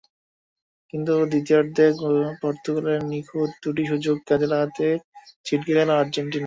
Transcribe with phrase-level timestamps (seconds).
[0.93, 1.85] কিন্তু দ্বিতীয়ার্ধে
[2.41, 4.95] পর্তুগালের নিখুঁত দুটি সুযোগ কাজে লাগানোতেই
[5.45, 6.39] ছিটকে গেল আর্জেন্টিনা।